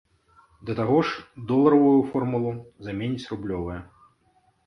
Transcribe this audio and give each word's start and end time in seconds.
Да 0.67 0.73
таго 0.79 0.95
ж, 1.09 1.19
доларавую 1.51 1.99
формулу 2.13 2.53
заменіць 2.87 3.29
рублёвая. 3.35 3.77